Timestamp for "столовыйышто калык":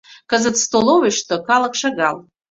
0.63-1.73